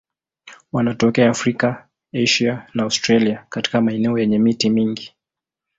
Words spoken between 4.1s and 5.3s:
yenye miti mingi.